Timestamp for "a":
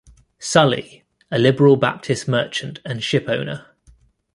1.29-1.37